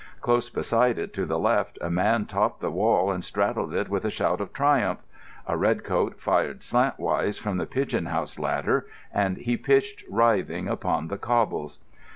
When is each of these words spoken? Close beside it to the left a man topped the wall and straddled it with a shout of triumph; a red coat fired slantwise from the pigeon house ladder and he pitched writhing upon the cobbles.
Close 0.19 0.49
beside 0.49 0.97
it 0.97 1.13
to 1.13 1.27
the 1.27 1.37
left 1.37 1.77
a 1.79 1.91
man 1.91 2.25
topped 2.25 2.59
the 2.59 2.71
wall 2.71 3.11
and 3.11 3.23
straddled 3.23 3.71
it 3.71 3.87
with 3.87 4.03
a 4.03 4.09
shout 4.09 4.41
of 4.41 4.51
triumph; 4.51 4.97
a 5.45 5.55
red 5.55 5.83
coat 5.83 6.19
fired 6.19 6.61
slantwise 6.63 7.37
from 7.37 7.57
the 7.59 7.67
pigeon 7.67 8.07
house 8.07 8.39
ladder 8.39 8.87
and 9.13 9.37
he 9.37 9.55
pitched 9.55 10.03
writhing 10.09 10.67
upon 10.67 11.07
the 11.07 11.19
cobbles. 11.19 11.77